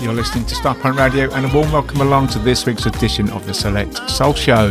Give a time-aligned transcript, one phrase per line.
[0.00, 3.44] You're listening to Starpoint Radio and a warm welcome along to this week's edition of
[3.46, 4.68] the Select Soul Show.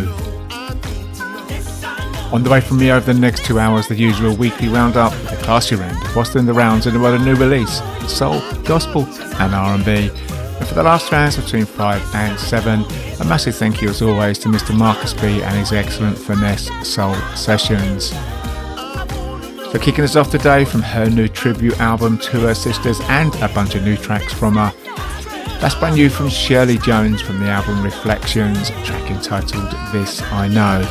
[2.31, 5.37] On the way from me over the next two hours, the usual weekly roundup, the
[5.43, 9.03] classy round of what's in the rounds and what a new release, soul, gospel
[9.41, 10.09] and R&B.
[10.09, 12.85] And for the last rounds between 5 and 7,
[13.19, 14.75] a massive thank you as always to Mr.
[14.75, 18.11] Marcus B and his excellent Finesse Soul Sessions.
[19.71, 23.49] So kicking us off today from her new tribute album to her sisters and a
[23.49, 24.73] bunch of new tracks from her.
[25.59, 30.83] That's brand new from Shirley Jones from the album Reflections, track entitled This I Know.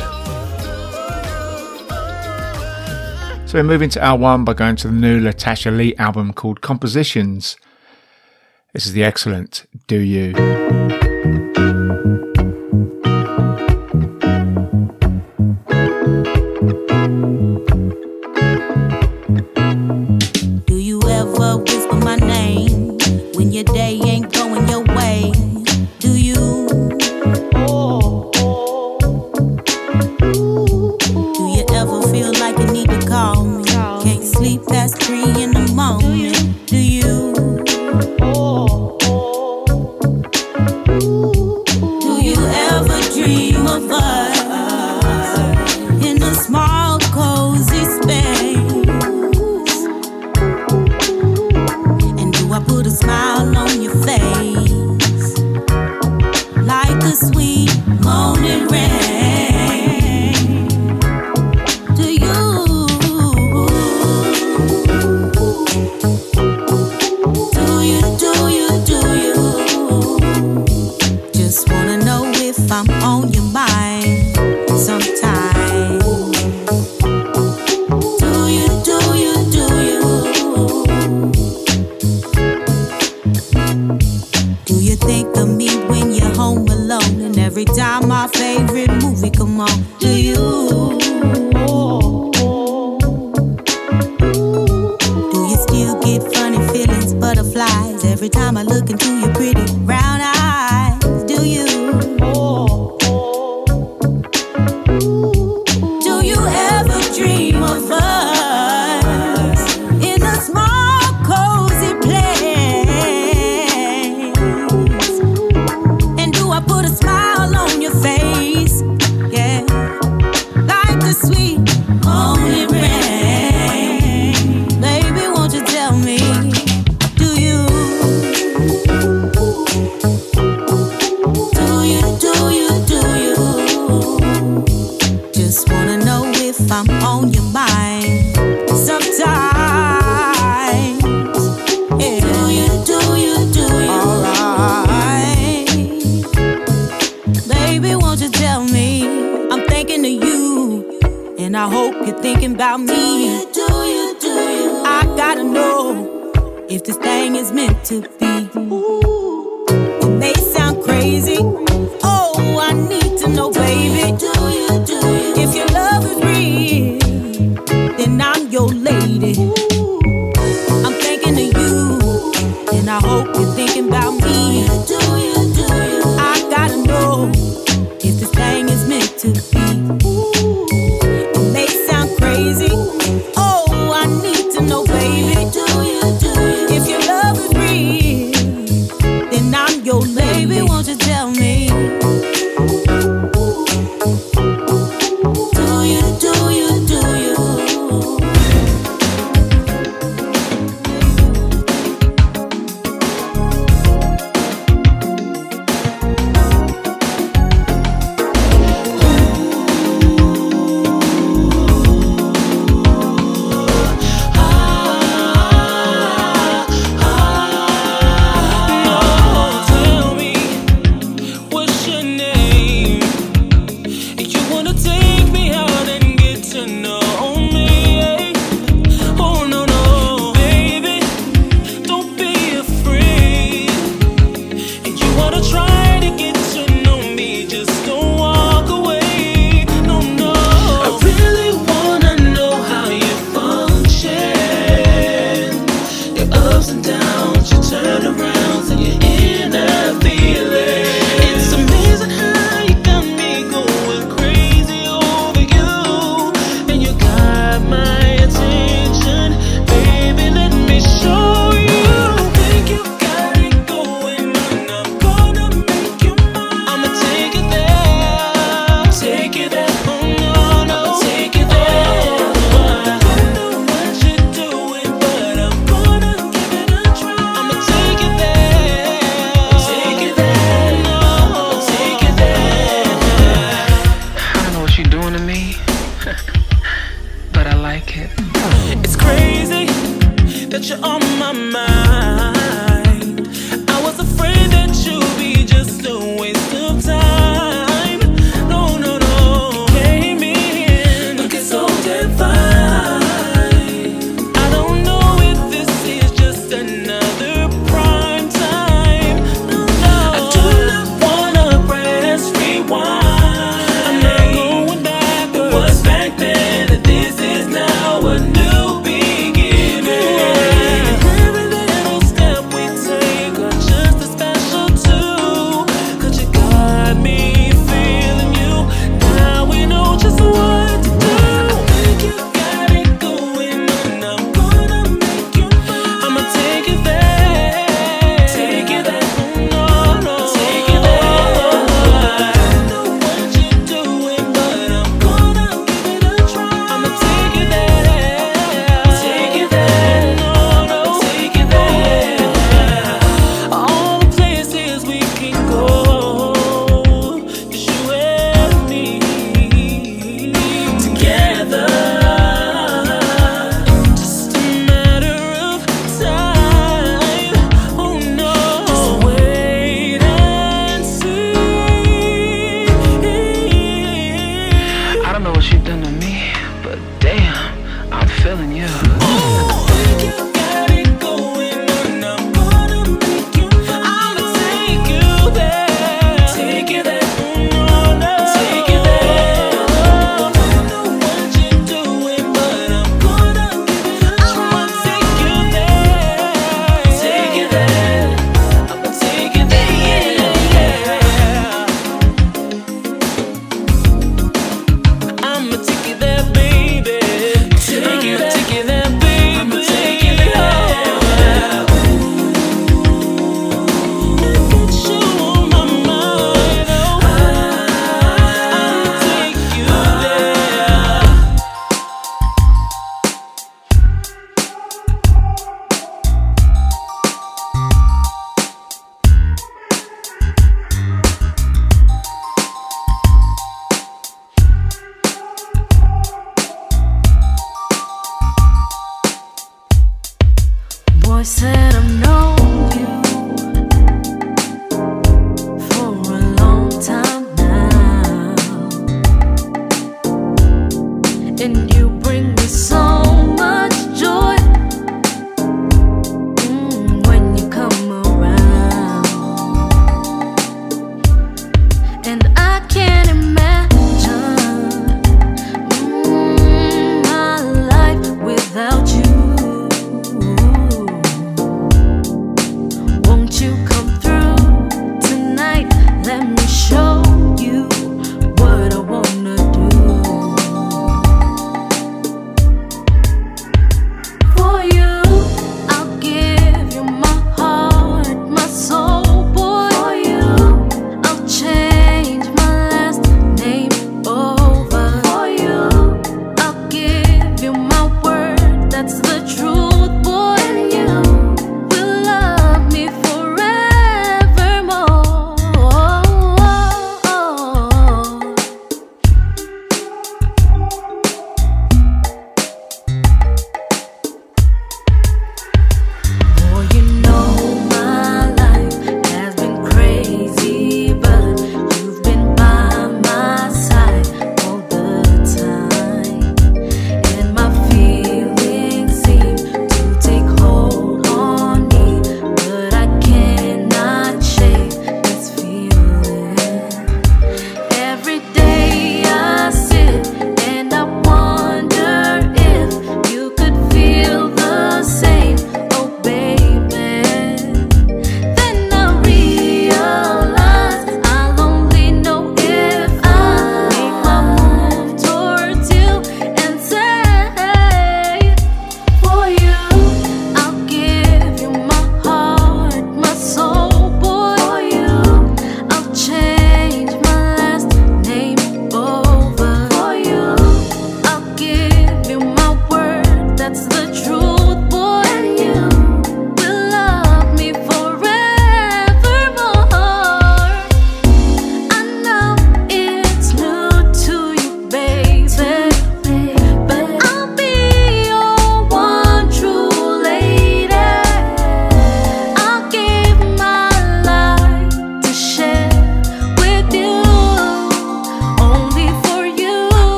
[3.45, 7.55] So we're moving to L1 by going to the new Latasha Lee album called Compositions.
[8.73, 11.06] This is the excellent Do You.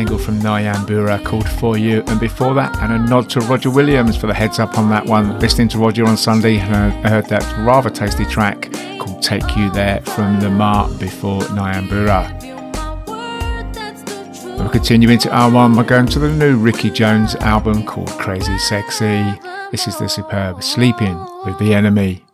[0.00, 4.16] Single from Nyambura called For You, and before that, and a nod to Roger Williams
[4.16, 5.38] for the heads up on that one.
[5.40, 9.70] Listening to Roger on Sunday, and I heard that rather tasty track called Take You
[9.72, 12.32] There from Lamar before Nyambura.
[14.58, 19.22] We're continuing to R1, we're going to the new Ricky Jones album called Crazy Sexy.
[19.70, 22.24] This is the superb Sleeping with the Enemy.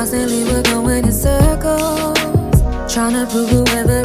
[0.00, 2.16] Constantly we're going in circles,
[2.90, 3.99] trying to prove whoever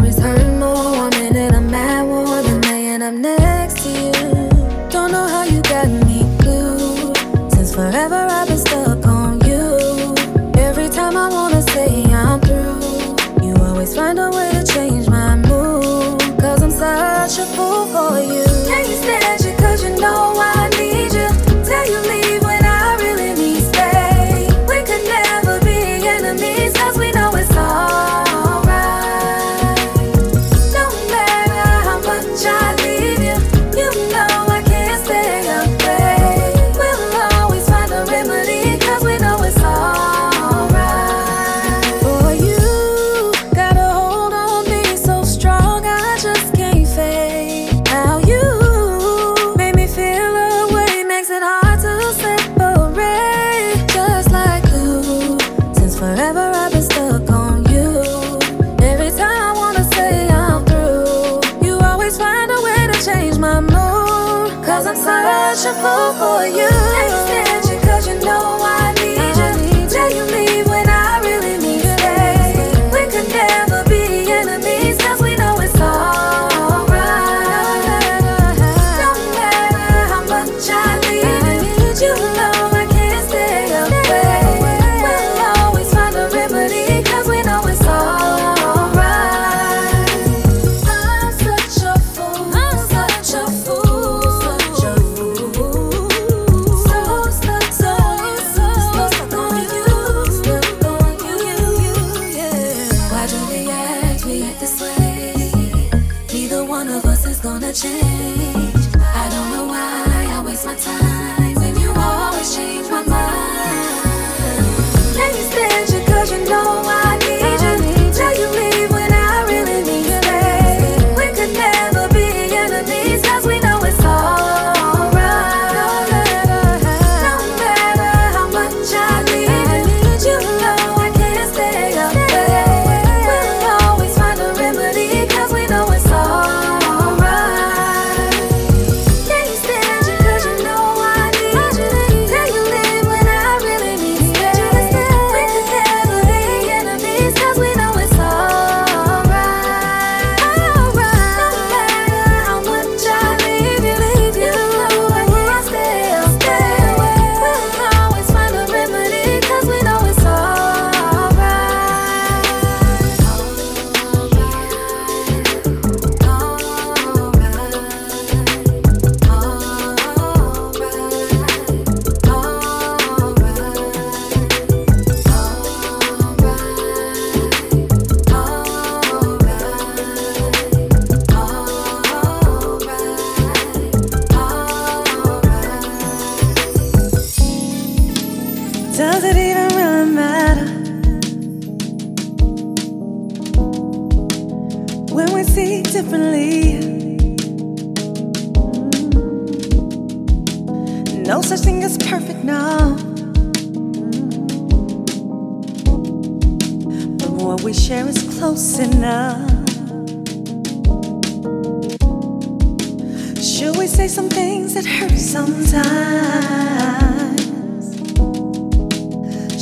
[213.45, 215.85] Sure, we say some things that hurt sometimes.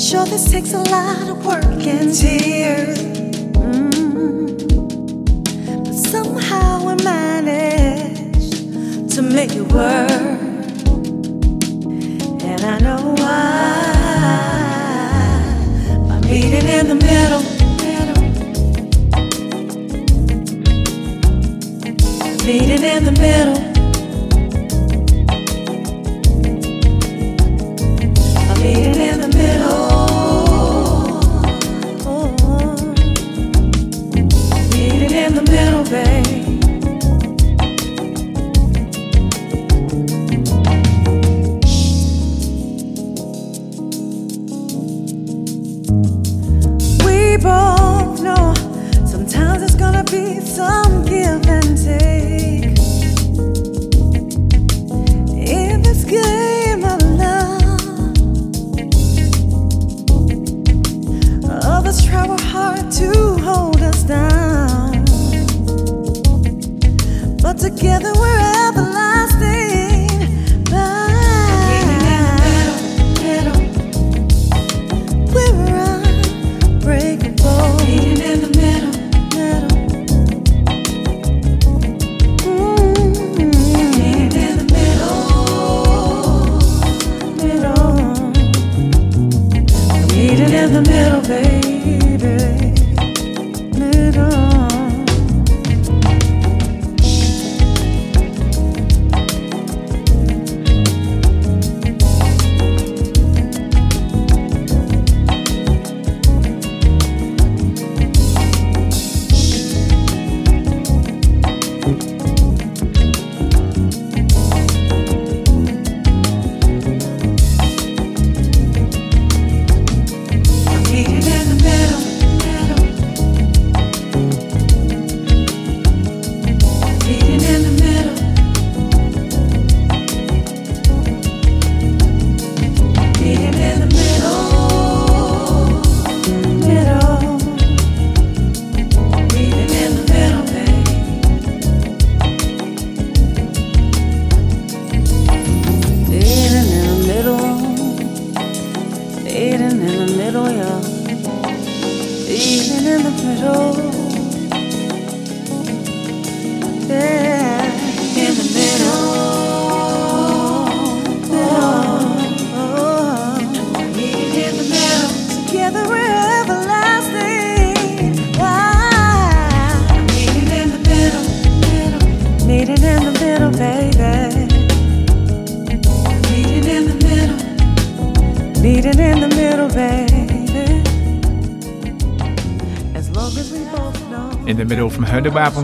[0.01, 2.97] Sure, this takes a lot of work and tears.
[3.59, 4.57] Mm.
[5.83, 8.51] But somehow we manage
[9.15, 10.09] to make it work.
[12.41, 13.83] And I know why.
[16.07, 17.43] By meeting in the middle.
[22.45, 23.62] meeting in the middle.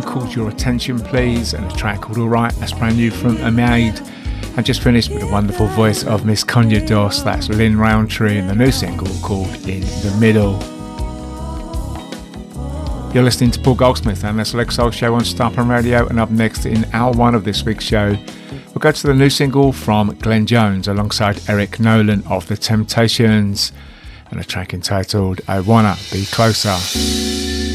[0.10, 4.02] Called Your Attention Please and a track called Alright, that's brand new from Imade.
[4.58, 8.50] And just finished with the wonderful voice of Miss Konya Dos, that's Lin Rountree and
[8.50, 10.54] the new single called In the Middle.
[13.13, 16.32] You're listening to Paul Goldsmith and the Select Soul Show on Starpoint Radio and up
[16.32, 18.17] next in hour one of this week's show
[18.50, 23.72] we'll go to the new single from Glenn Jones alongside Eric Nolan of The Temptations
[24.32, 27.69] and a track entitled I Wanna Be Closer.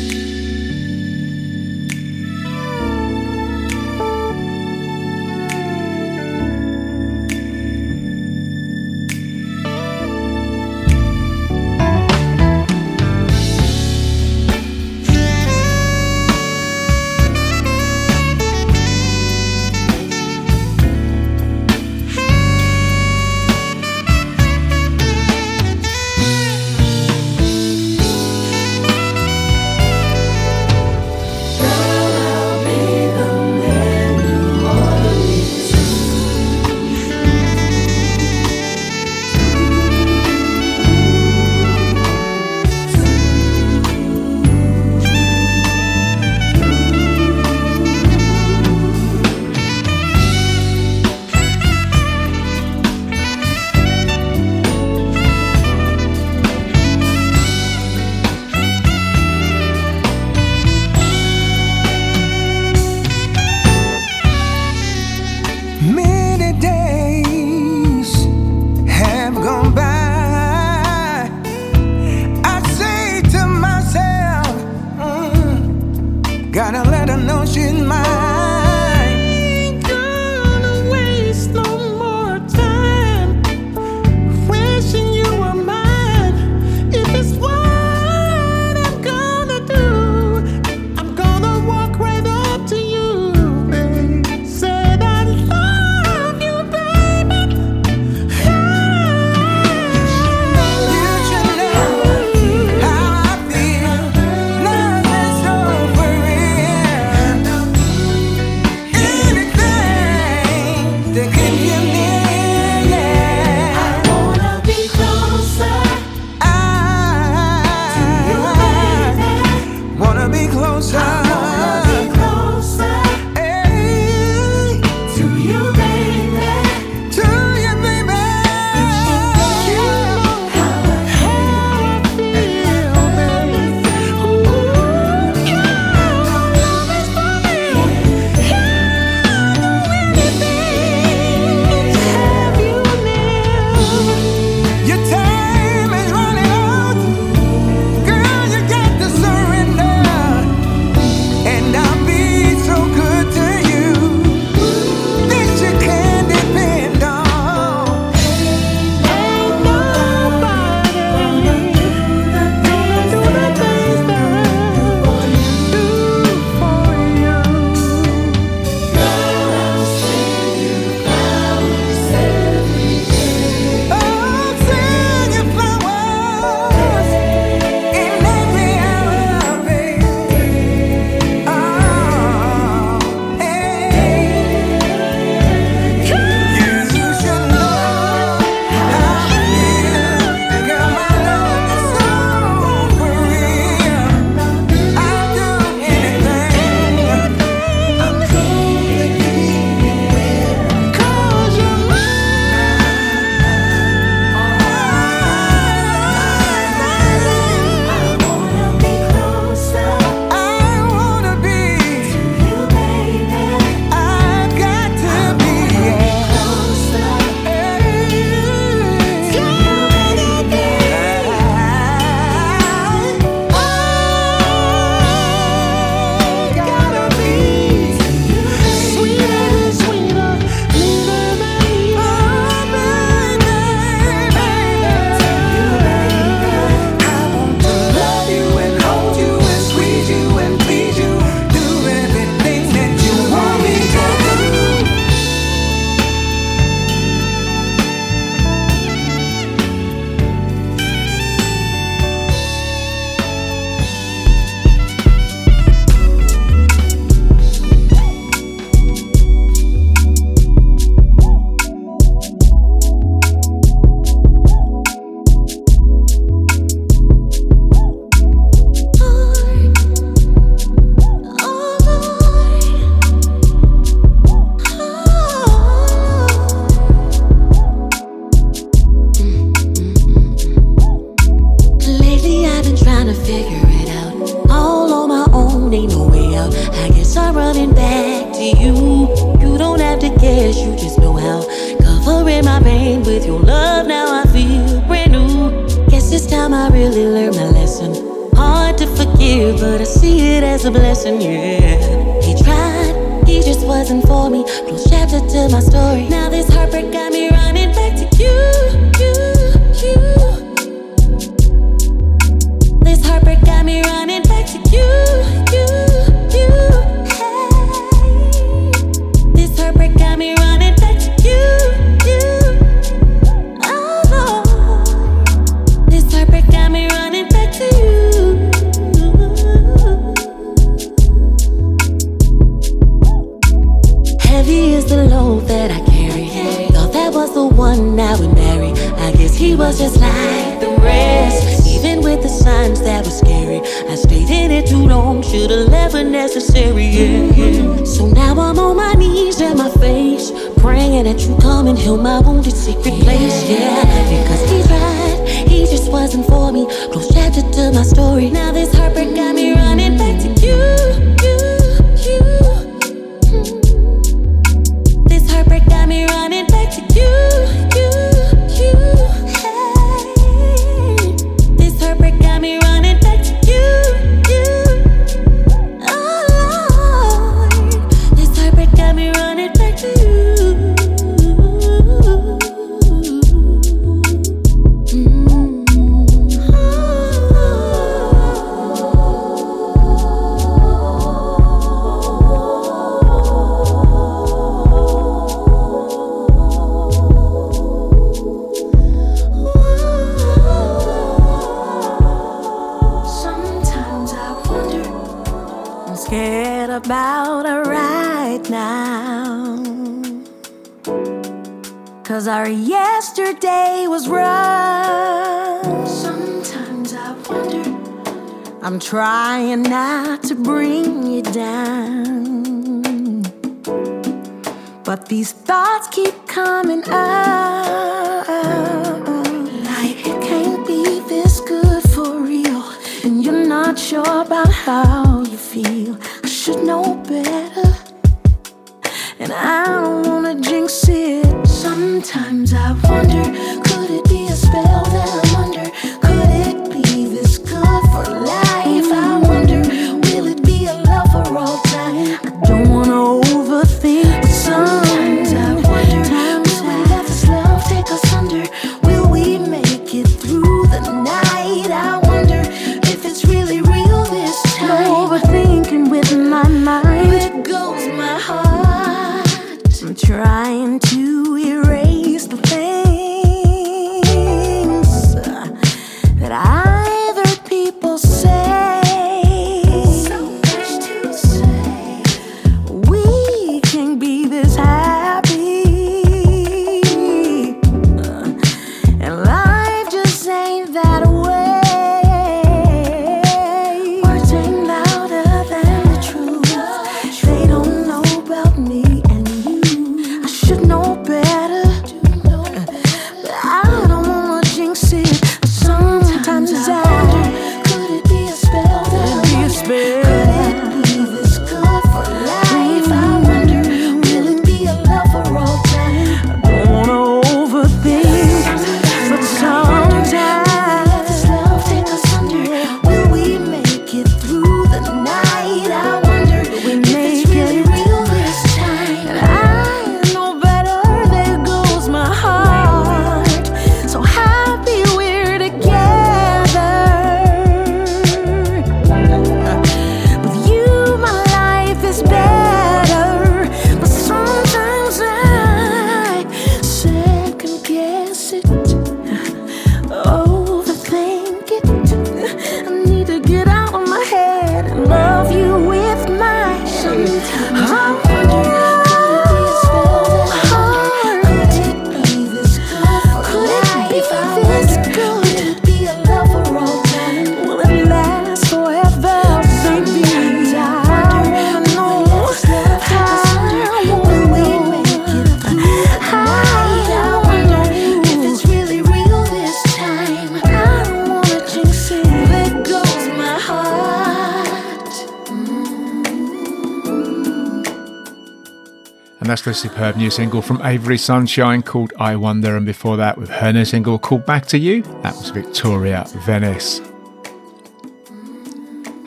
[590.04, 592.58] New single from Avery Sunshine called I Wonder.
[592.58, 596.80] And before that, with her new single called Back to You, that was Viktoria Vennice.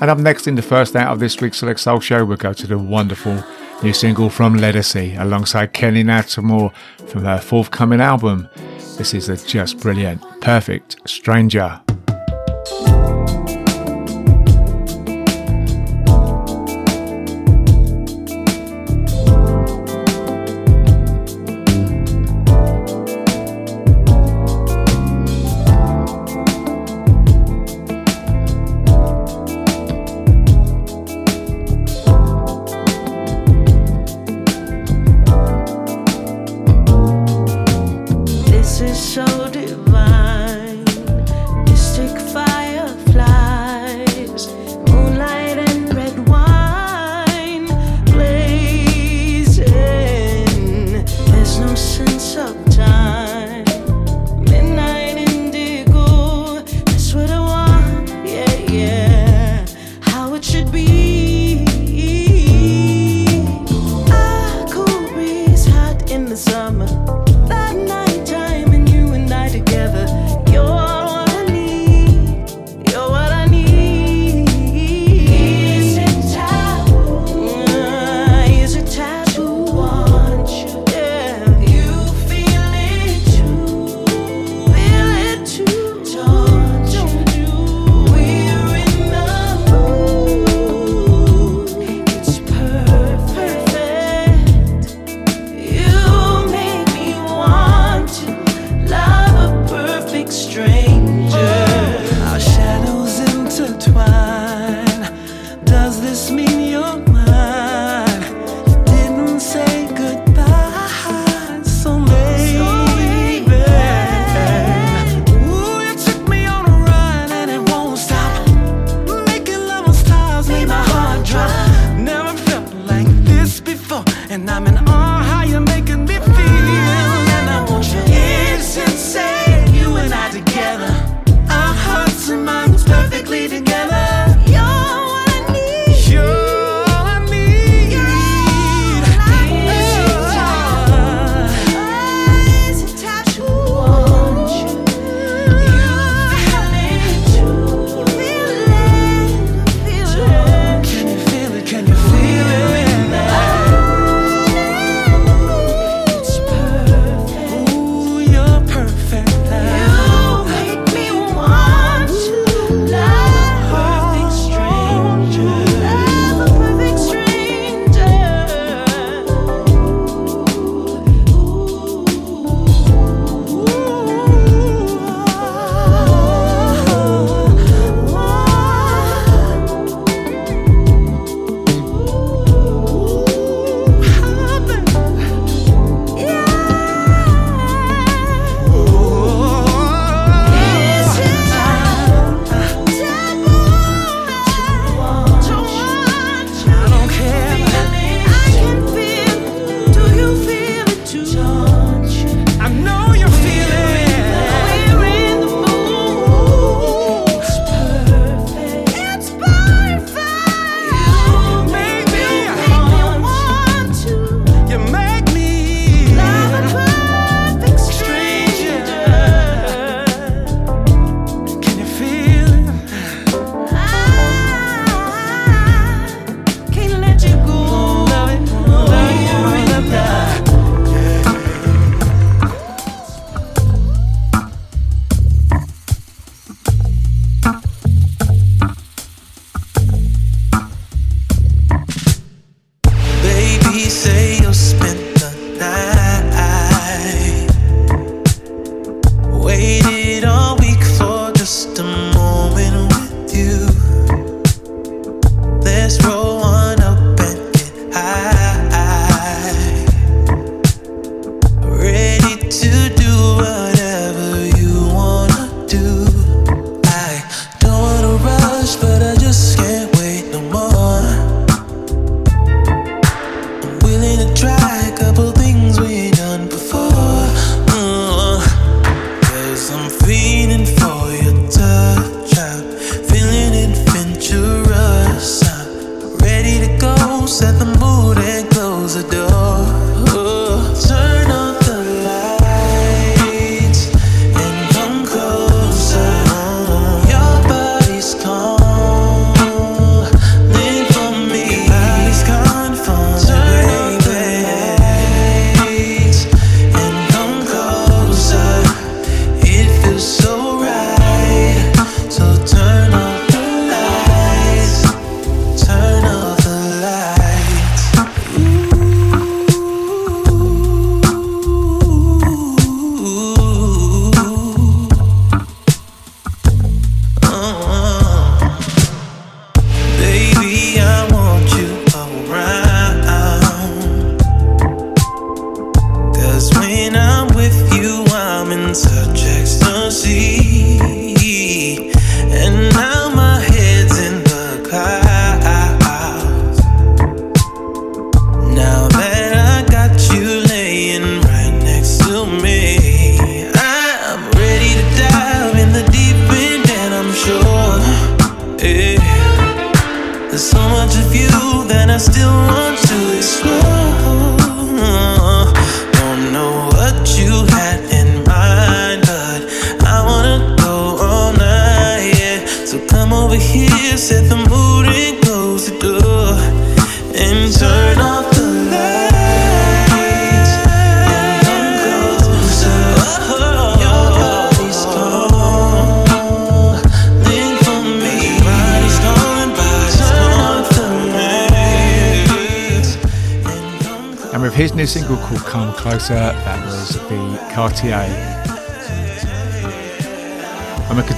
[0.02, 2.52] And up next in the first out of this week's Select Soul Show, we'll go
[2.52, 3.44] to the wonderful
[3.84, 6.72] new single from Ledisi alongside Kenny Lattimore
[7.06, 8.50] from her forthcoming album.
[8.98, 11.80] This is a just brilliant, perfect stranger.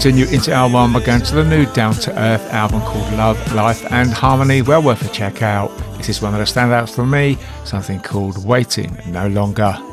[0.02, 3.54] continue into hour one by going to the new Down to Earth album called Love,
[3.54, 4.62] Life and Harmony.
[4.62, 5.78] Well worth a check out.
[5.98, 9.89] This is one of the standouts for me, something called Waiting No Longer.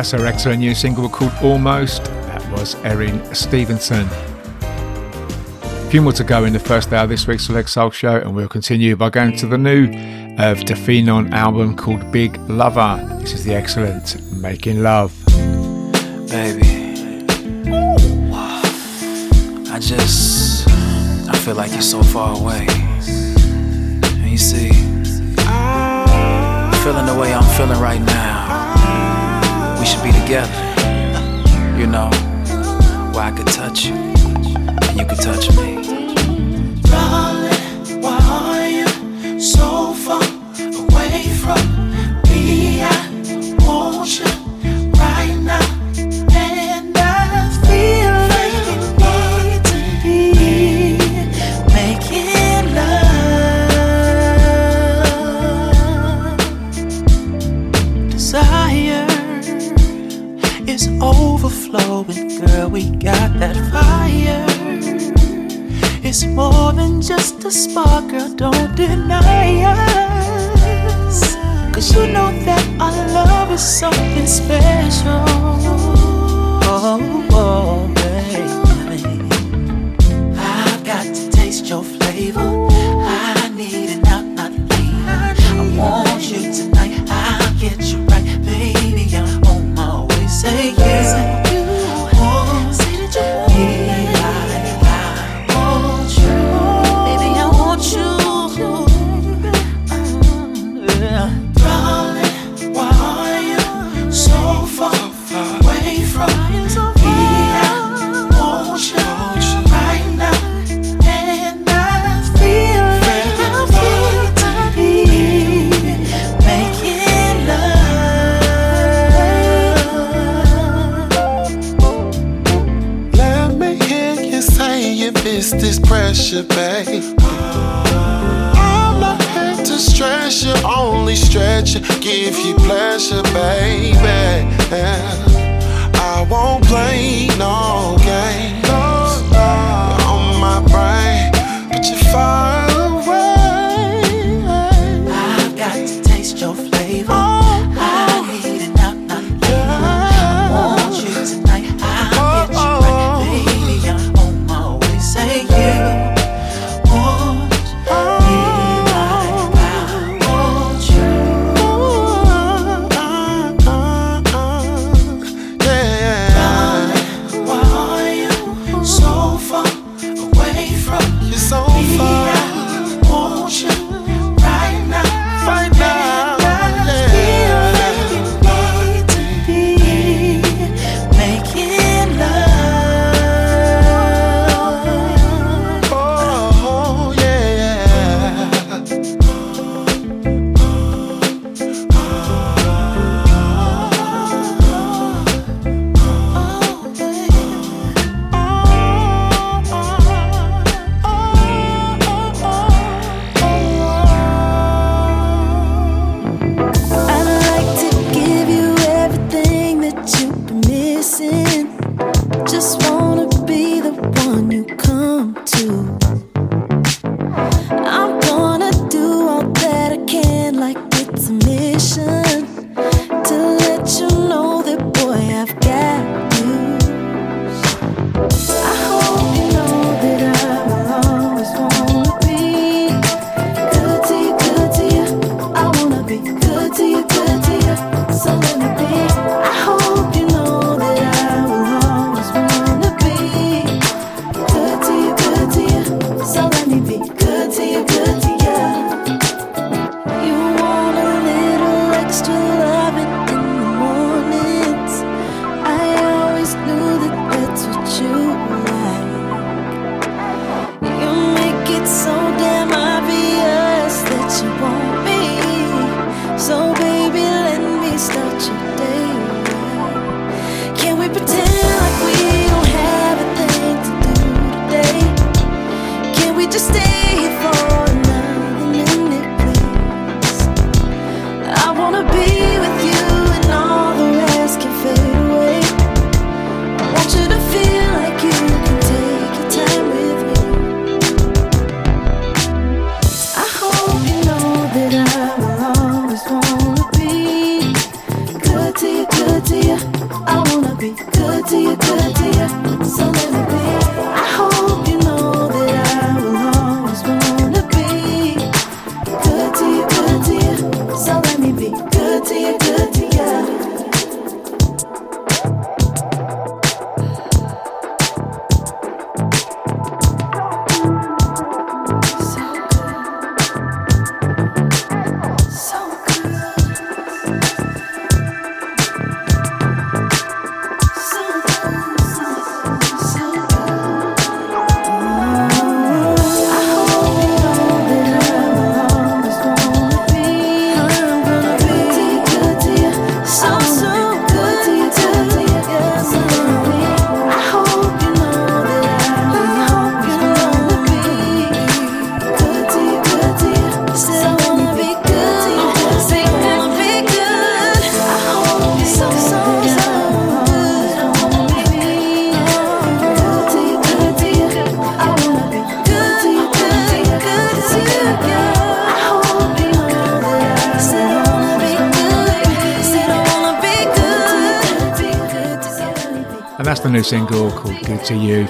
[0.00, 2.04] that's her excellent new single called Almost.
[2.04, 4.08] That was Erin Stevenson.
[4.62, 8.16] A few more to go in the first hour of this week's Select Soul Show,
[8.16, 9.88] and we'll continue by going to the new
[10.38, 13.06] Irv Da Phenom album called Big Lover.
[13.20, 15.14] This is the excellent Making Love.
[16.30, 17.26] Baby,
[19.68, 20.66] I just
[21.28, 22.66] I feel like you're so far away.
[22.70, 24.70] And you see,
[26.82, 28.29] feeling the way I'm feeling right now
[29.80, 30.52] we should be together,
[31.78, 32.10] you know,
[33.14, 35.99] where I could touch you and you could touch me.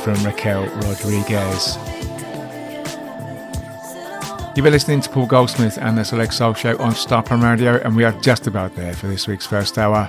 [0.03, 1.77] From Raquel Rodriguez.
[4.57, 7.77] You've been listening to Paul Goldsmith and the Select Soul Show on Star Prime Radio,
[7.83, 10.09] and we are just about there for this week's first hour.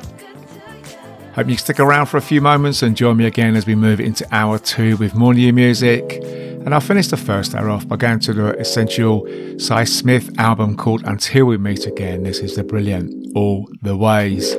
[1.36, 4.00] Hope you stick around for a few moments and join me again as we move
[4.00, 6.20] into hour two with more new music.
[6.24, 9.28] And I'll finish the first hour off by going to the essential
[9.60, 12.24] Sy Smith album called Until We Meet Again.
[12.24, 14.56] This is the brilliant All the Ways.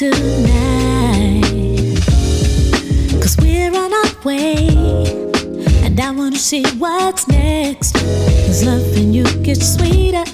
[0.00, 1.42] Tonight.
[3.20, 4.68] Cause we're on our way.
[5.84, 7.92] And I wanna see what's next.
[7.92, 10.24] Cause loving you gets sweeter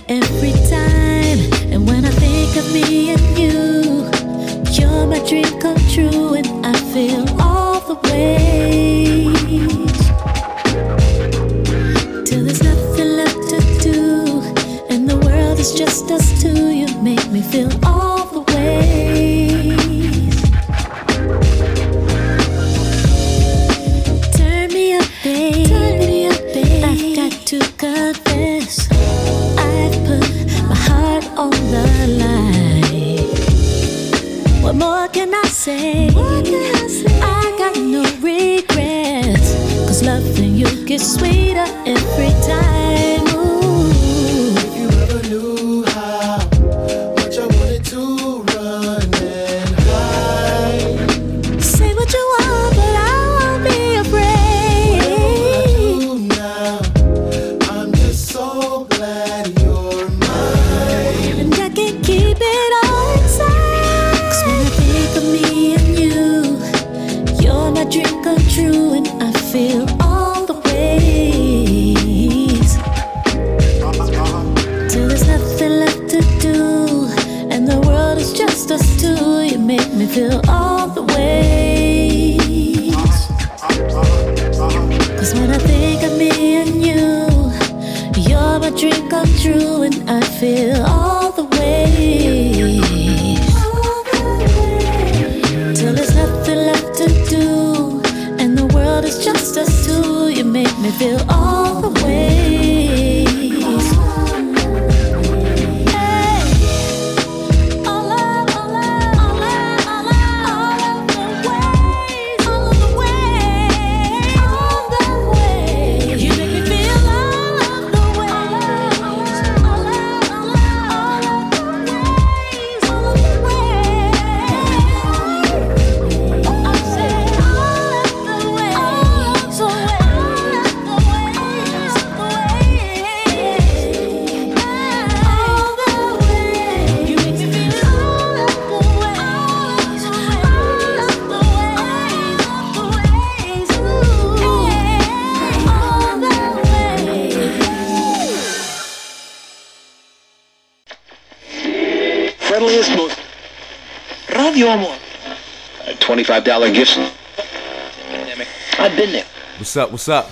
[160.06, 160.30] What's up?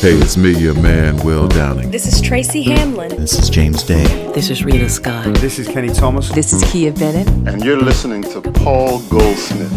[0.00, 1.90] Hey, it's me, your man, Will Downing.
[1.90, 3.10] This is Tracy Hamlin.
[3.10, 4.06] This is James Day.
[4.32, 5.34] This is Rita Scott.
[5.34, 6.30] This is Kenny Thomas.
[6.30, 7.28] This is Kia Bennett.
[7.46, 9.70] And you're listening to Paul Goldsmith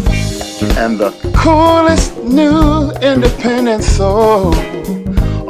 [0.78, 4.56] and the coolest new independent soul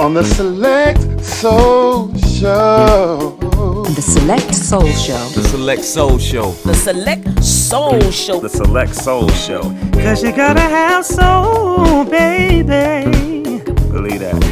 [0.01, 3.37] on the Select Soul Show.
[3.39, 5.29] The Select Soul Show.
[5.35, 6.51] The Select Soul Show.
[6.63, 8.39] The Select Soul Show.
[8.39, 9.61] The Select Soul Show.
[9.93, 13.61] Cause you gotta have soul, baby.
[13.91, 14.44] Believe that.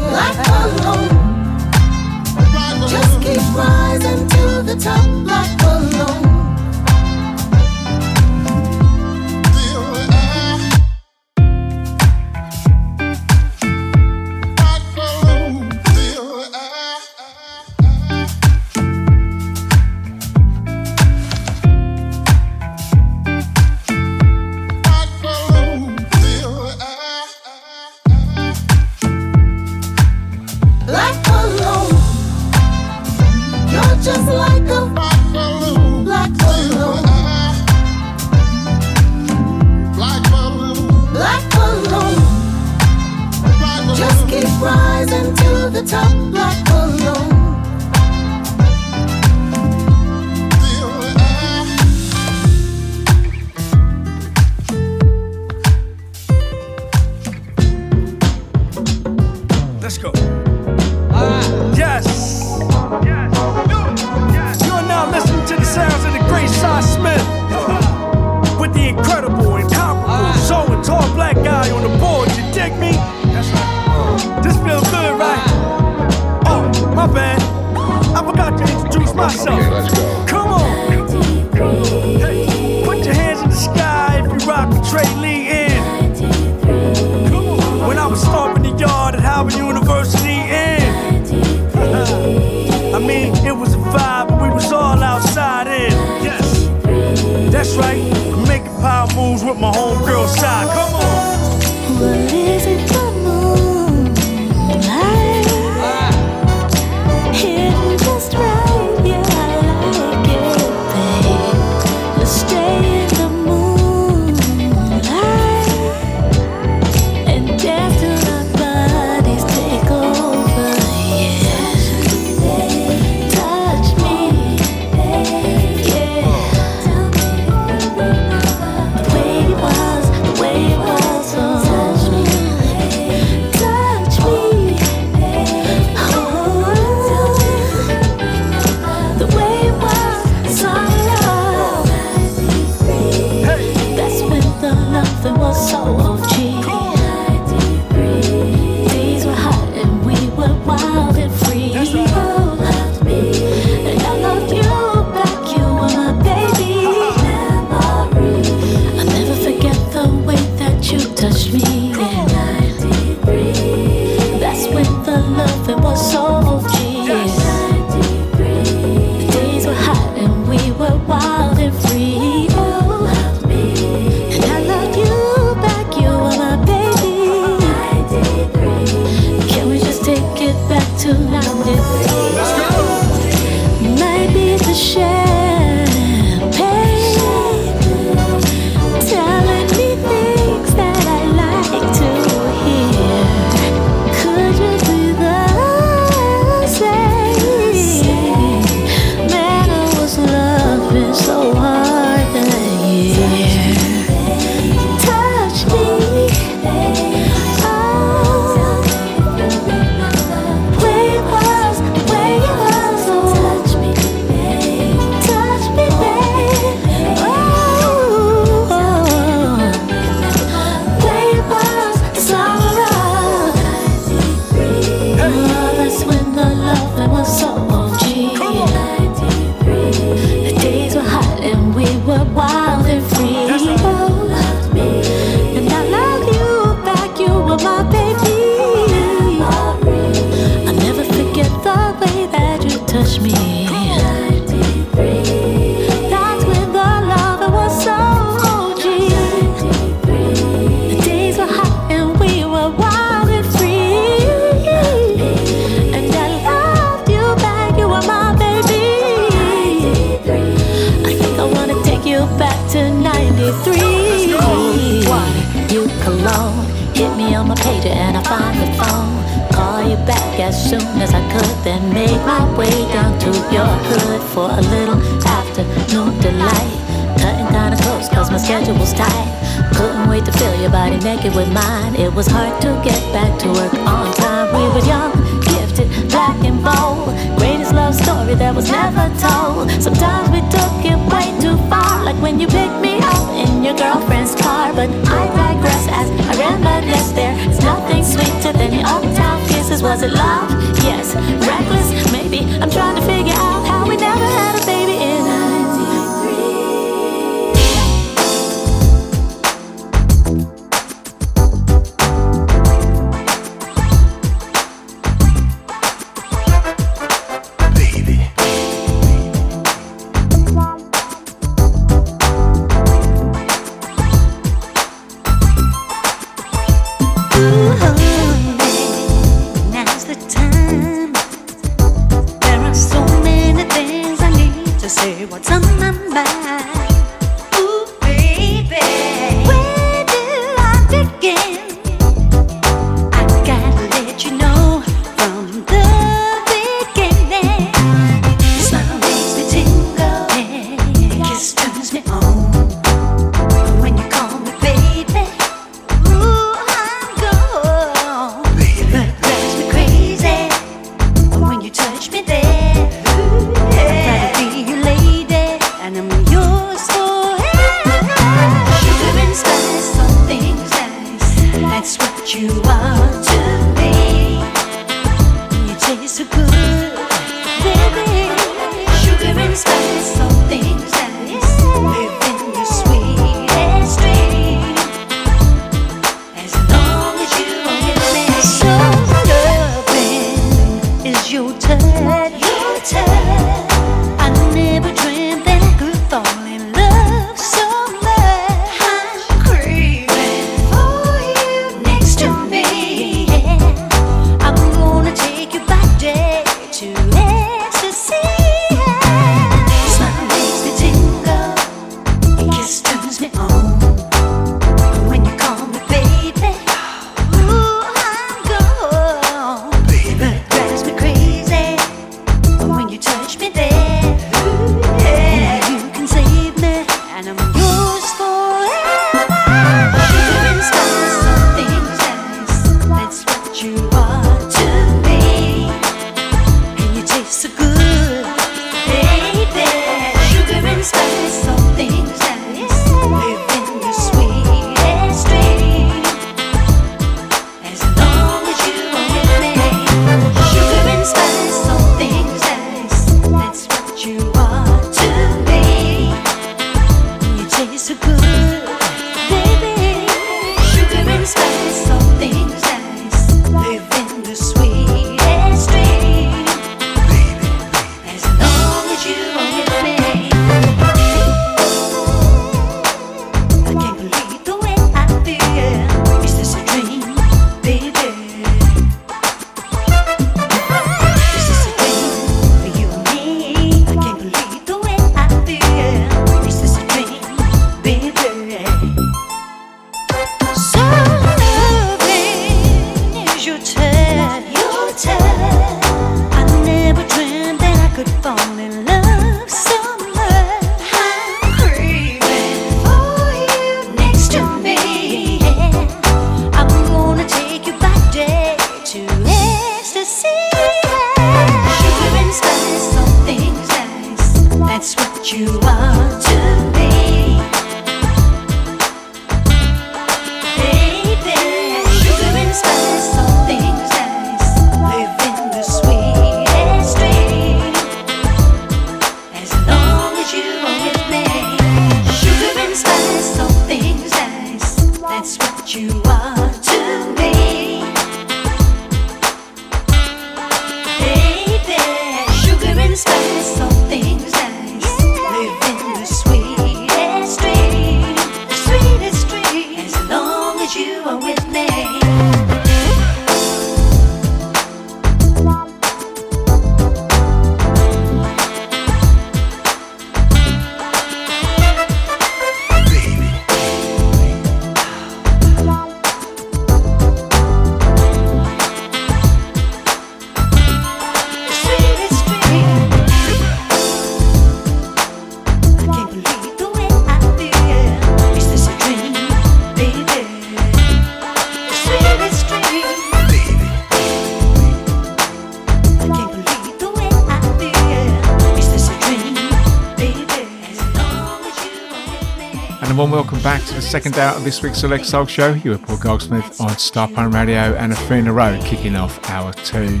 [594.02, 595.52] second hour of this week's Select Soul Show.
[595.52, 599.52] You're Paul Goldsmith on Starpoint Radio and a three in a row kicking off hour
[599.52, 600.00] two.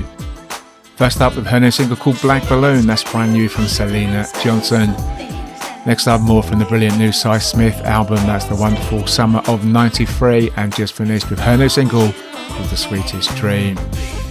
[0.96, 4.90] First up with her new single called Black Balloon, that's brand new from Syleena Johnson.
[5.86, 9.64] Next up, more from the brilliant new Sy Smith album, that's the wonderful Summer of
[9.64, 13.76] 93, and just finished with her new single called The Sweetest Dream.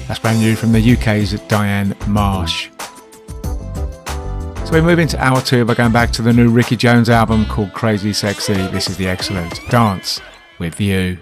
[0.10, 2.70] That's brand new from the UK's Diane Marsh.
[4.74, 7.74] We're moving to hour two by going back to the new Ricky Jones album called
[7.74, 8.56] Crazy Sexy.
[8.56, 10.20] This is the excellent Dance
[10.58, 11.20] with You.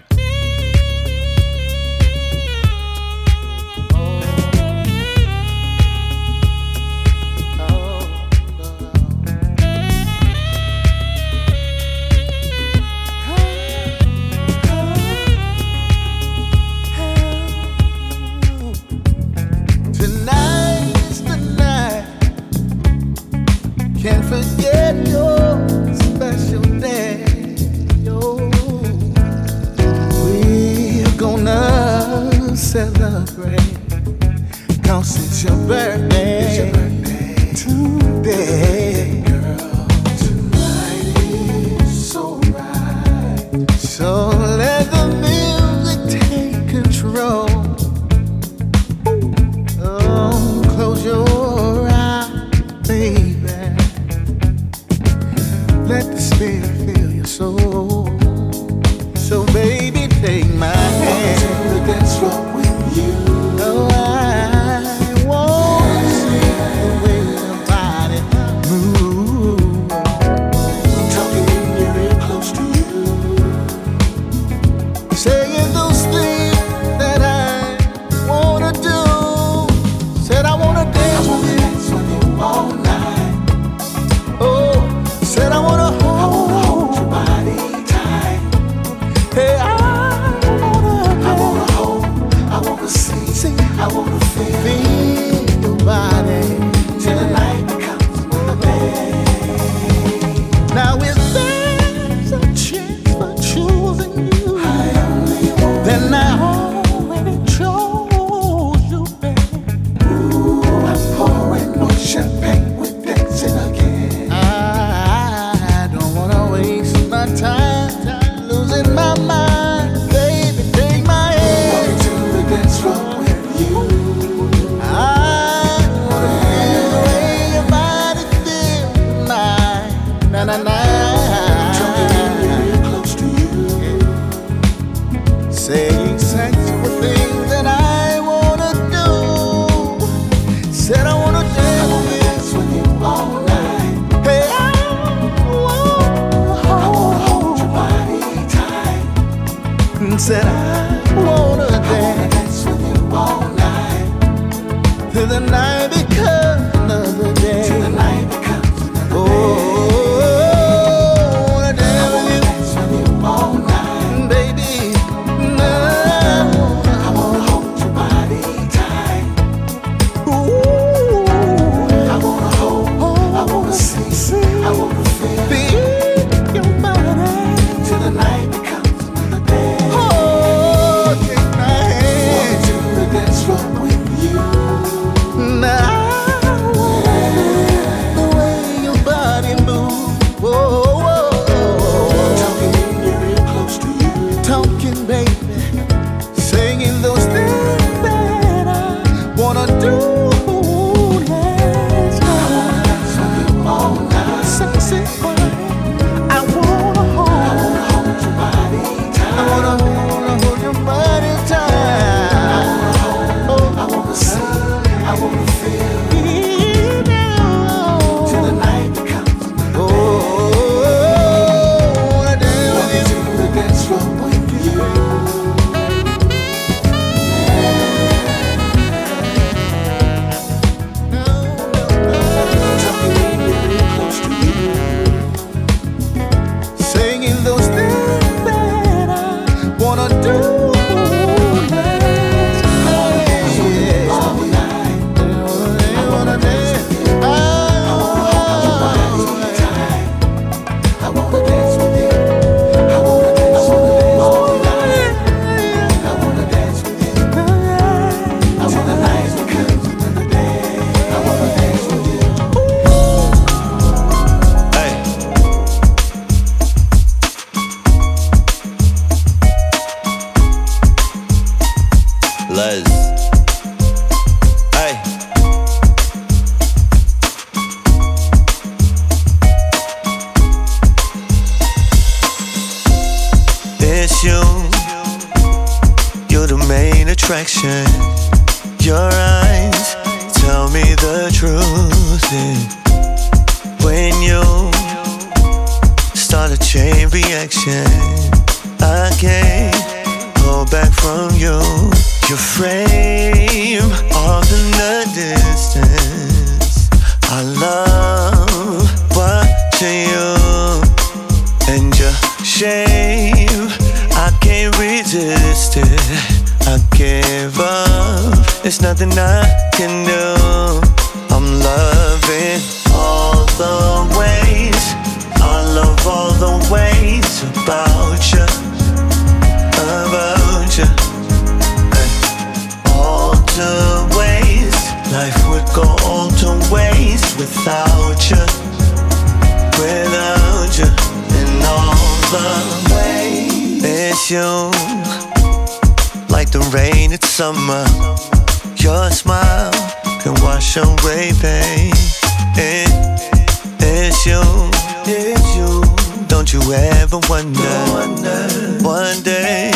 [357.92, 359.72] One day, one day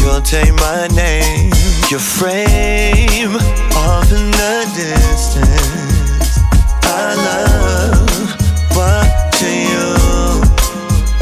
[0.00, 1.52] you'll take my name,
[1.90, 3.36] your frame
[3.76, 6.38] off in the distance.
[6.84, 8.32] I love
[8.74, 9.88] watching you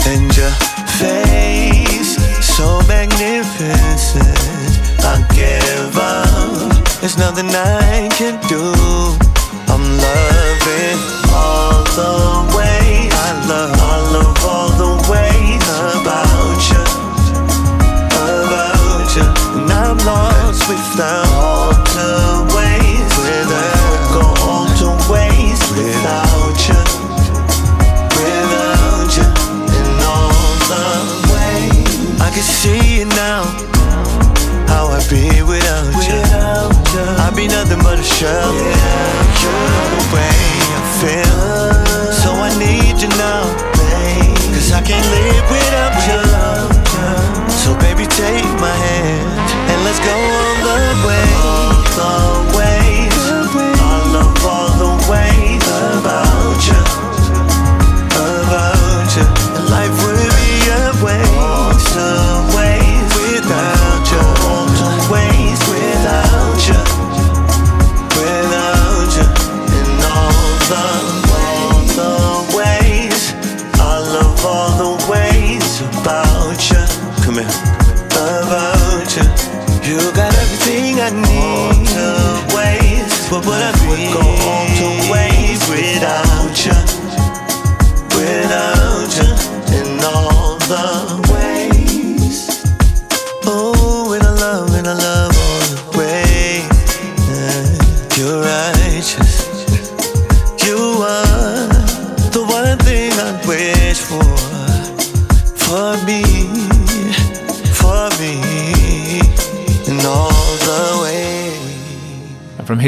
[0.06, 0.54] and your
[1.02, 2.16] face
[2.56, 4.24] so magnificent.
[5.02, 7.00] I give up.
[7.00, 9.29] There's nothing I can do.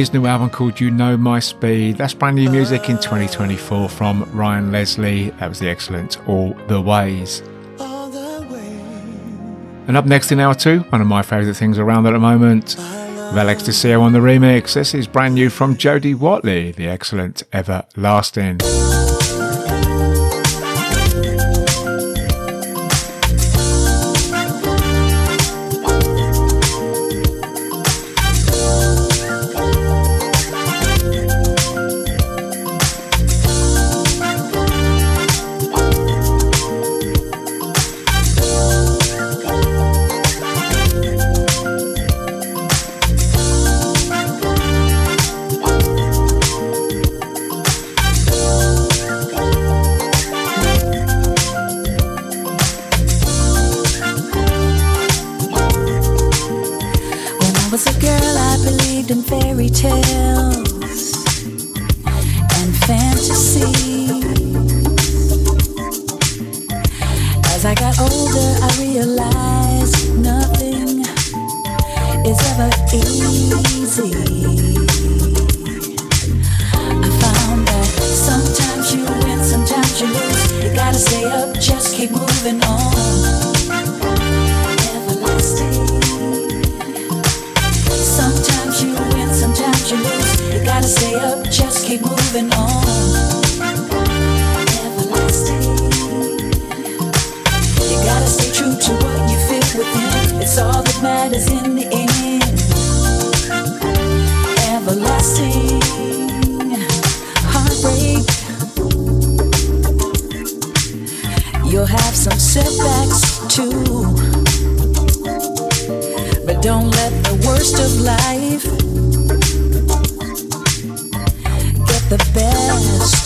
[0.03, 1.97] his new album called You Know My Speed.
[1.97, 5.31] That's brand new music in 2024 from Ryan Leslie.
[5.39, 7.41] That was the excellent All the Ways.
[9.87, 12.75] And up next in hour two, one of my favourite things around at the moment,
[12.79, 14.75] with Alex on the remix.
[14.75, 18.59] This is brand new from Jody Watley, the excellent Everlasting.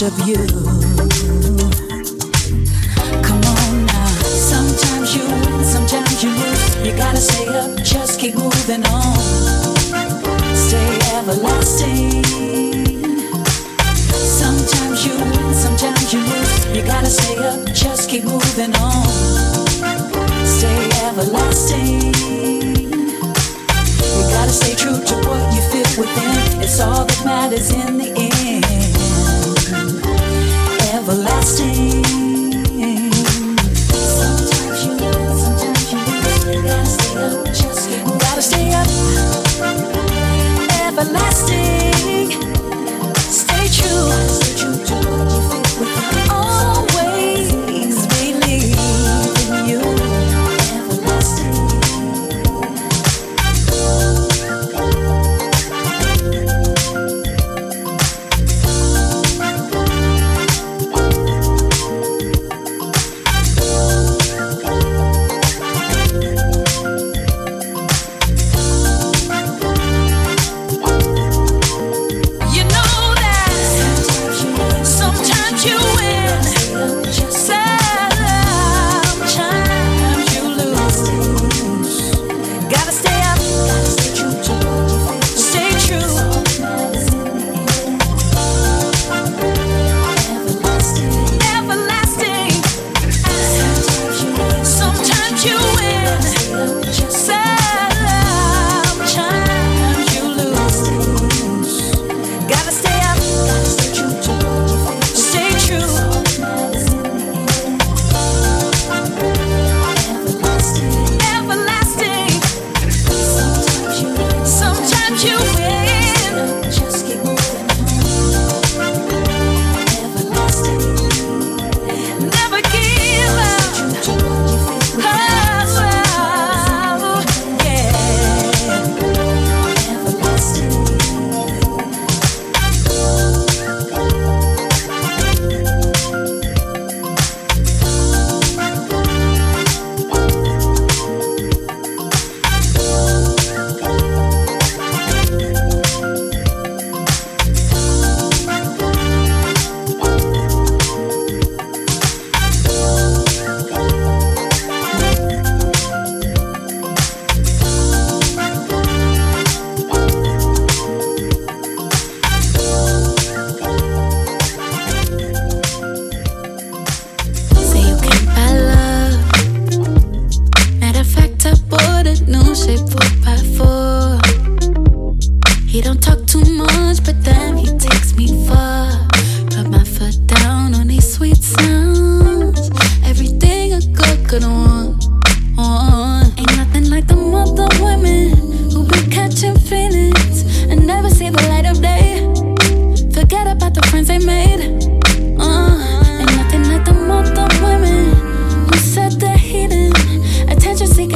[0.07, 0.66] Of you.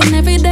[0.00, 0.49] Seeking every day.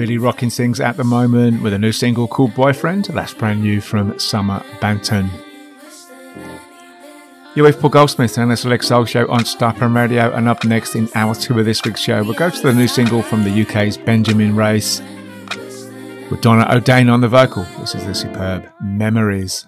[0.00, 3.04] Really rocking things at the moment with a new single called Boyfriend.
[3.04, 5.28] That's brand new from Summer Banton.
[7.54, 10.32] You're with Paul Goldsmith and the Select Soul Show on Starpoint Radio.
[10.32, 12.88] And up next in hour two of this week's show, we'll go to the new
[12.88, 15.02] single from the UK's Benjamin Race
[16.30, 17.64] with Donna Odain on the vocal.
[17.78, 19.66] This is the superb Memories.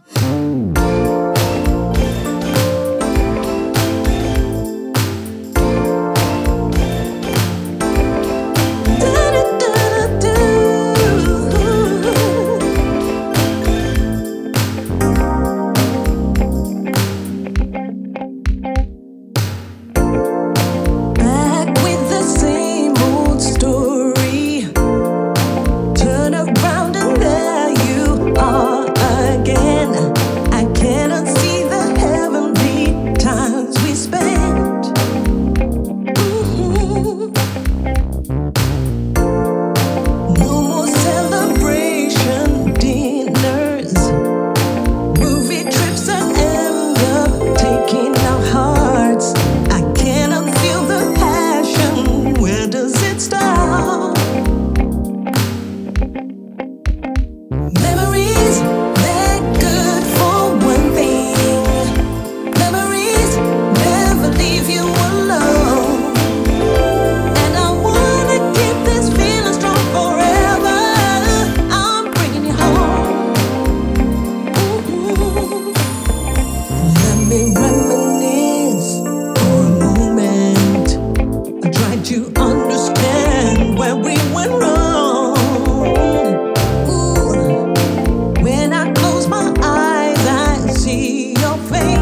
[91.52, 92.01] help me.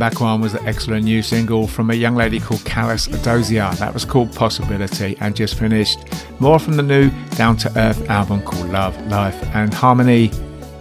[0.00, 3.70] Back one was the excellent new single from a young lady called Callas Dozier.
[3.74, 5.98] That was called Possibility and just finished.
[6.40, 10.28] More from the new Down to Earth album called Love, Life and Harmony.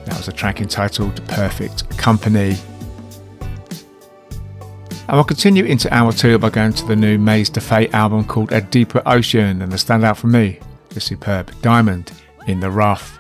[0.06, 2.56] That was a track entitled Perfect Company.
[5.10, 8.54] And we'll continue into hour two by going to the new Maë Defays album called
[8.54, 10.60] A Deeper Ocean and the standout for me,
[10.92, 12.14] the superb Diamond
[12.48, 13.19] in the Rough.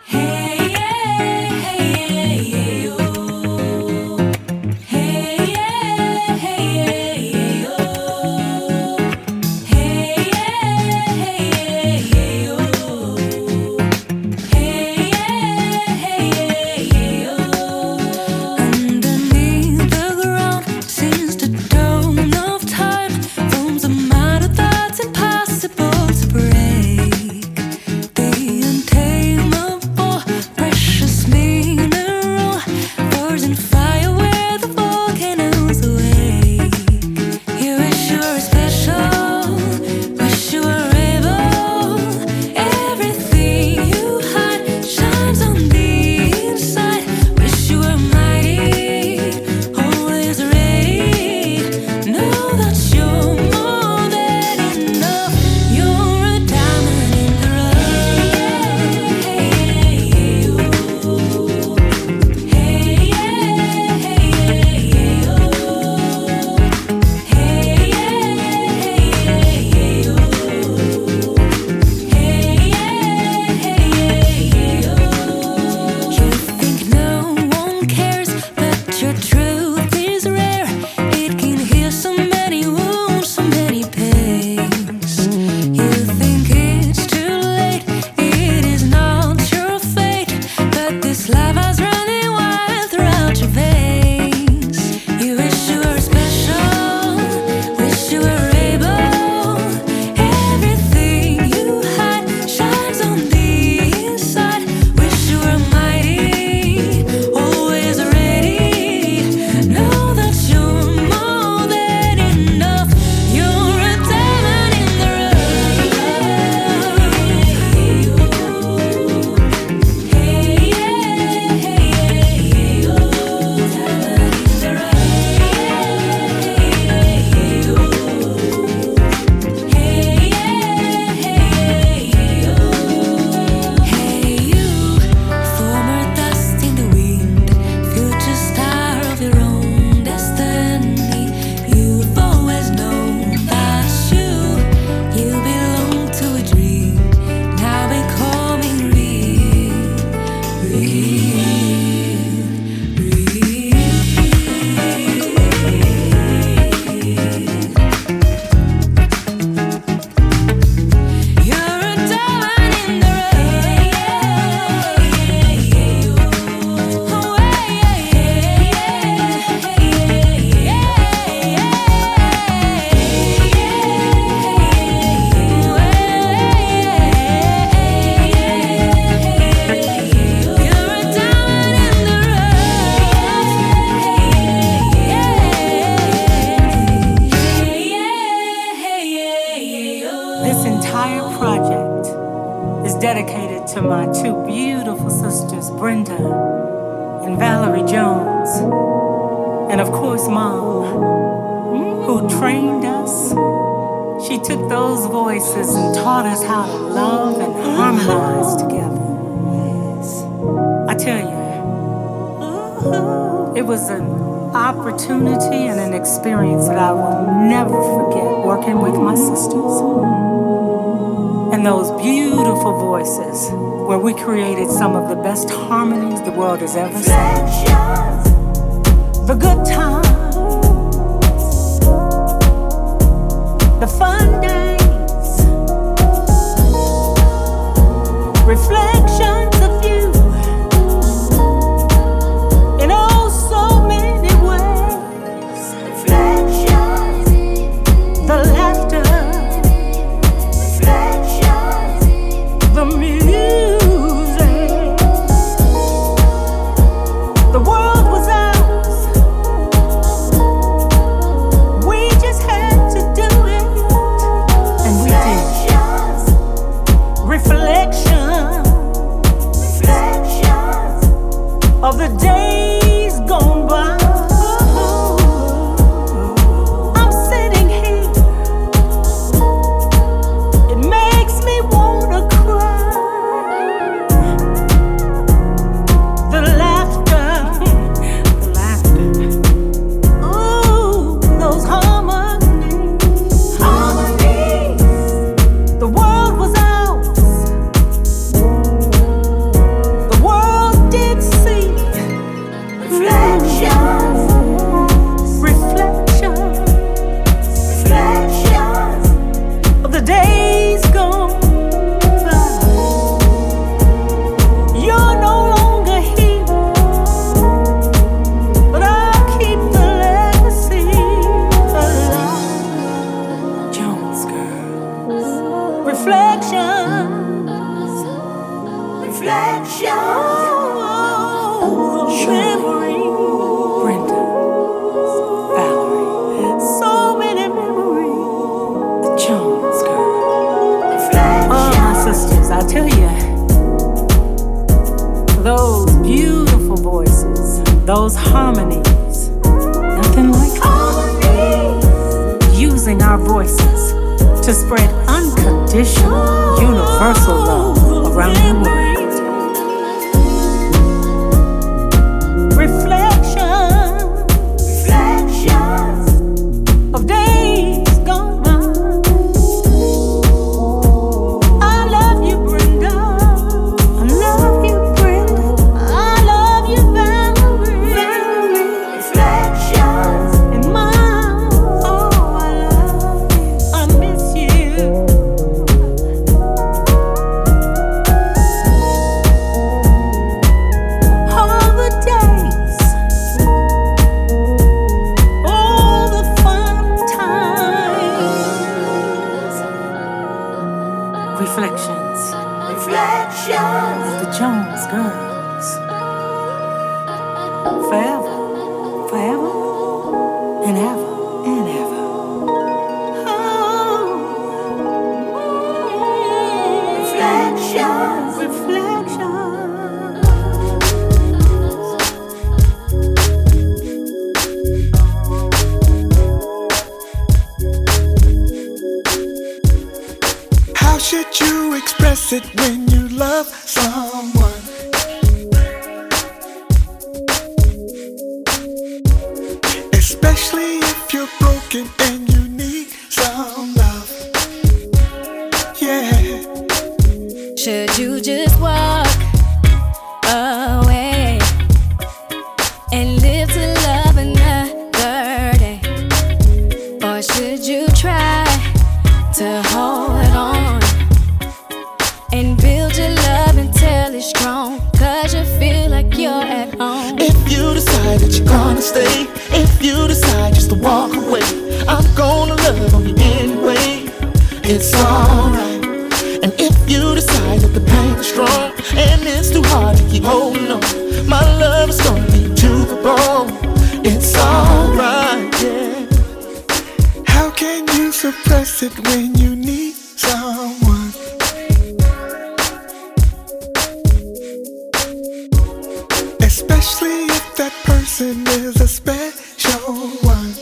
[498.19, 499.93] That person is a special
[500.27, 500.53] one.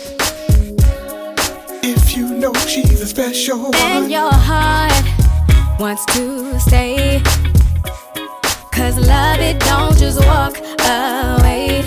[1.83, 3.75] If you know she's a special one.
[3.75, 7.21] And your heart wants to stay.
[8.71, 11.83] Cause love it don't just walk away.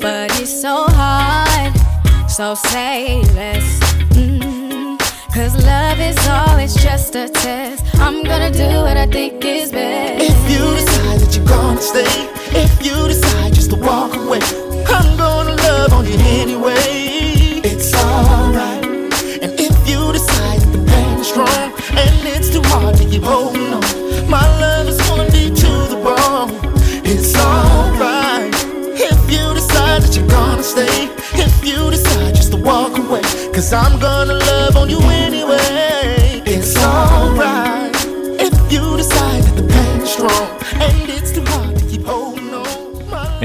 [0.00, 1.72] But it's so hard,
[2.30, 3.80] so say less.
[4.14, 4.98] Mm.
[5.34, 7.84] Cause love is always just a test.
[7.96, 10.24] I'm gonna do what I think is best.
[10.24, 14.40] If you decide that you're gonna stay, if you decide just to walk away, I'm
[14.40, 14.61] gonna
[15.82, 17.60] love on you anyway.
[17.64, 18.84] It's alright.
[19.42, 21.72] And if you decide that the pain is strong
[22.02, 23.82] and it's too hard to keep holding on,
[24.30, 26.50] my love is gonna be to the bone.
[27.04, 28.54] It's alright.
[29.10, 31.10] If you decide that you're gonna stay,
[31.46, 33.22] if you decide just to walk away,
[33.52, 36.42] cause I'm gonna love on you anyway.
[36.46, 37.96] It's alright.
[38.48, 40.51] If you decide that the pain is strong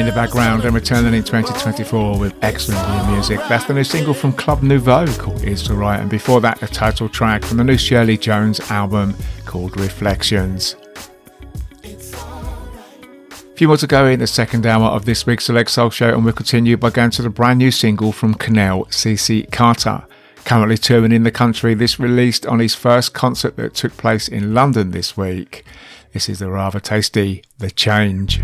[0.08, 3.40] the background and returning in 2024 with excellent new music.
[3.50, 7.10] That's the new single from Club Nouveau called It's Right, and before that, the title
[7.10, 10.78] track from the new Shirley Jones album called Reflections.
[11.84, 16.14] A few more to go in the second hour of this week's Select Soul Show,
[16.14, 20.06] and we'll continue by going to the brand new single from Cornell CC Carter.
[20.46, 24.54] Currently touring in the country, this released on his first concert that took place in
[24.54, 25.66] London this week.
[26.14, 28.42] This is the rather tasty The Change.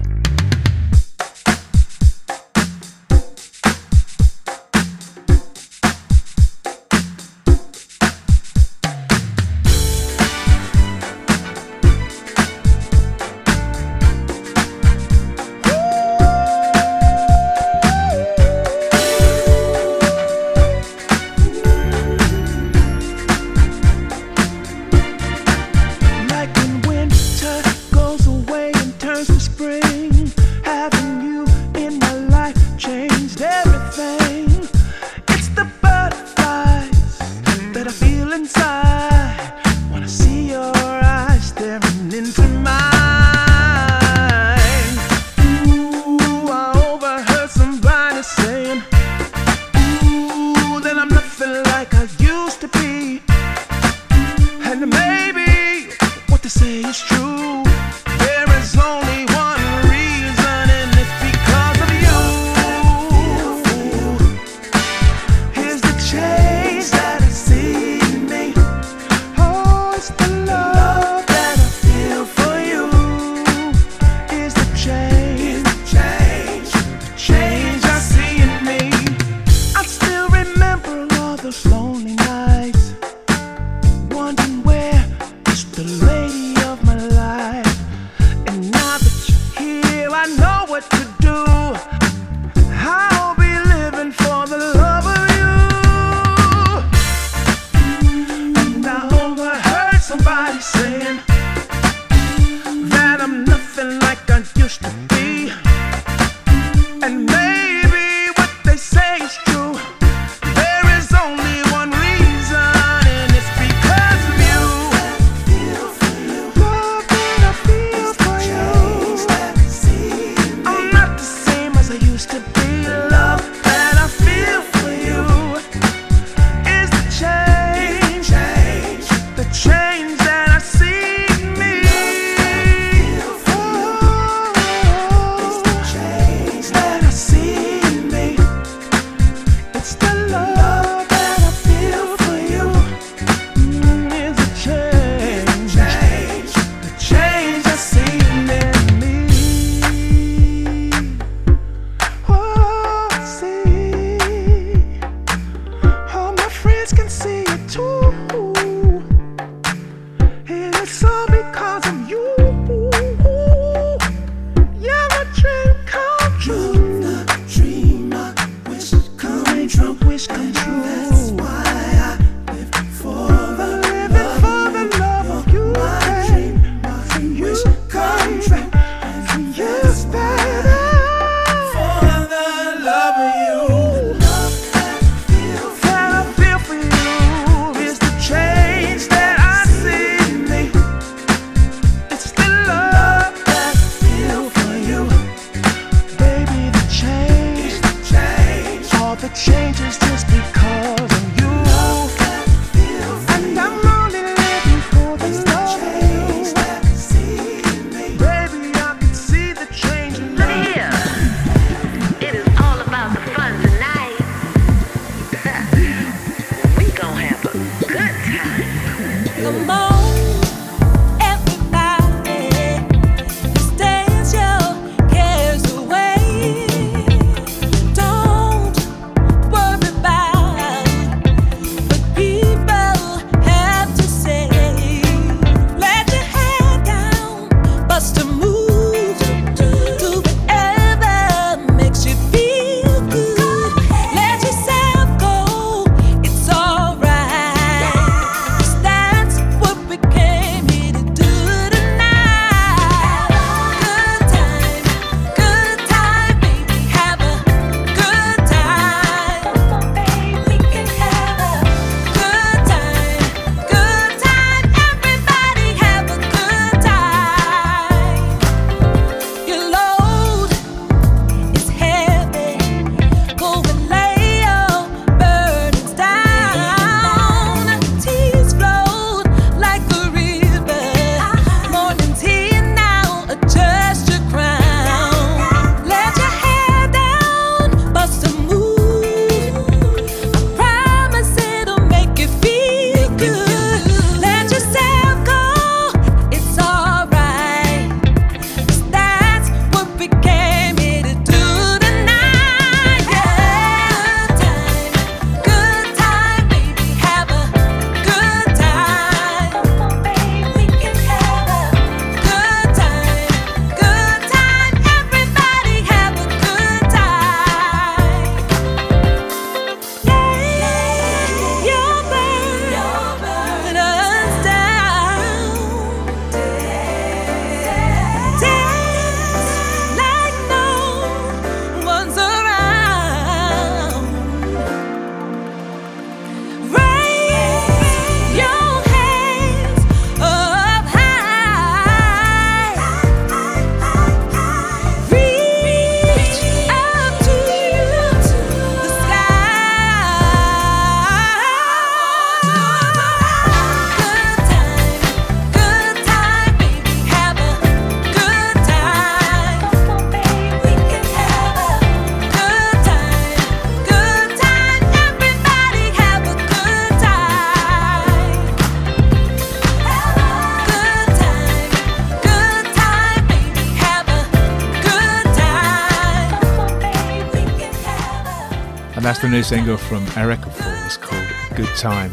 [379.14, 382.11] That's the new single from Erica Falls called Good Time.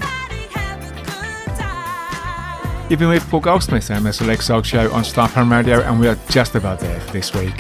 [2.91, 6.09] You've been with Paul Goldsmith and the Select Soul Show on Starpoint Radio, and we
[6.09, 7.55] are just about there for this week.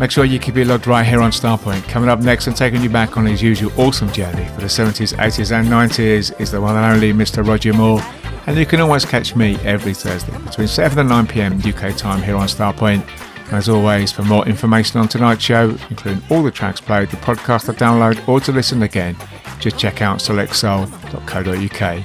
[0.00, 1.84] Make sure you keep it locked right here on Starpoint.
[1.88, 5.16] Coming up next and taking you back on his usual awesome journey for the 70s,
[5.16, 7.46] 80s, and 90s is the one and only Mr.
[7.46, 8.00] Roger Moore.
[8.48, 12.24] And you can always catch me every Thursday between 7 and 9 pm UK time
[12.24, 13.08] here on Starpoint.
[13.50, 17.66] As always, for more information on tonight's show, including all the tracks played, the podcast
[17.66, 19.16] to download, or to listen again,
[19.60, 22.02] just check out selectsoul.co.uk.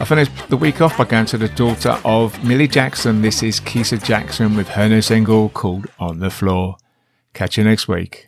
[0.00, 3.20] I finished the week off by going to the daughter of Millie Jackson.
[3.20, 6.76] This is Keisha Jackson with her new single called On the Floor.
[7.34, 8.27] Catch you next week.